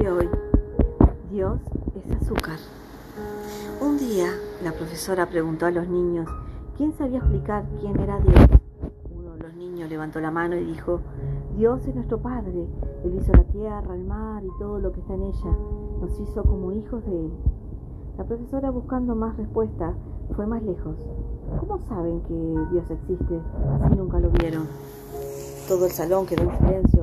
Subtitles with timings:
[0.00, 0.28] de hoy.
[1.30, 1.60] Dios
[1.94, 2.58] es azúcar.
[3.82, 4.28] Un día
[4.64, 6.26] la profesora preguntó a los niños
[6.76, 8.46] quién sabía explicar quién era Dios.
[9.14, 11.00] Uno de los niños levantó la mano y dijo,
[11.54, 12.66] Dios es nuestro Padre.
[13.04, 15.56] Él hizo la tierra, el mar y todo lo que está en ella.
[16.00, 17.32] Nos hizo como hijos de Él.
[18.16, 19.94] La profesora buscando más respuestas
[20.34, 20.96] fue más lejos.
[21.58, 22.34] ¿Cómo saben que
[22.70, 23.40] Dios existe
[23.88, 24.66] si nunca lo vieron?
[25.68, 27.00] Todo el salón quedó en silencio.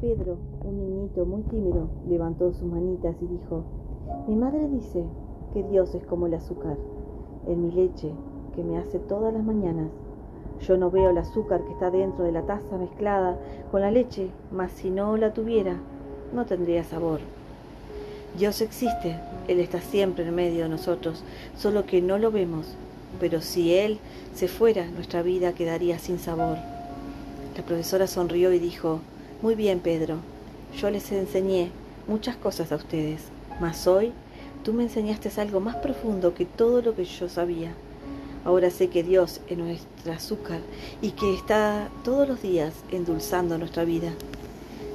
[0.00, 0.36] Pedro,
[0.82, 3.64] niñito muy tímido, levantó sus manitas y dijo,
[4.26, 5.04] mi madre dice
[5.52, 6.76] que Dios es como el azúcar
[7.46, 8.12] en mi leche
[8.54, 9.90] que me hace todas las mañanas.
[10.60, 13.38] Yo no veo el azúcar que está dentro de la taza mezclada
[13.70, 15.76] con la leche, mas si no la tuviera,
[16.32, 17.20] no tendría sabor.
[18.38, 21.24] Dios existe, Él está siempre en medio de nosotros,
[21.56, 22.74] solo que no lo vemos,
[23.20, 23.98] pero si Él
[24.34, 26.56] se fuera, nuestra vida quedaría sin sabor.
[27.56, 29.00] La profesora sonrió y dijo,
[29.42, 30.16] Muy bien, Pedro,
[30.76, 31.70] yo les enseñé
[32.06, 33.22] muchas cosas a ustedes,
[33.60, 34.12] mas hoy
[34.64, 37.72] tú me enseñaste algo más profundo que todo lo que yo sabía.
[38.44, 40.60] Ahora sé que Dios es nuestro azúcar
[41.00, 44.12] y que está todos los días endulzando nuestra vida.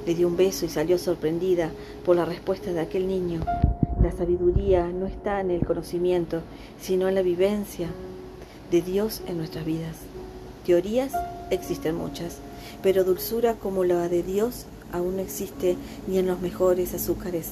[0.06, 1.72] Le dio un beso y salió sorprendida
[2.06, 3.42] por la respuesta de aquel niño.
[4.02, 6.42] La sabiduría no está en el conocimiento,
[6.80, 7.88] sino en la vivencia
[8.70, 9.98] de Dios en nuestras vidas.
[10.66, 11.14] Teorías
[11.50, 12.40] existen muchas,
[12.84, 17.52] pero dulzura como la de Dios aún no existe ni en los mejores azúcares.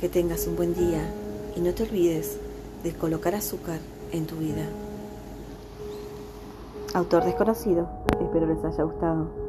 [0.00, 1.12] Que tengas un buen día
[1.56, 2.38] y no te olvides
[2.82, 3.78] de colocar azúcar
[4.12, 4.66] en tu vida.
[6.94, 7.88] Autor desconocido,
[8.20, 9.43] espero les haya gustado.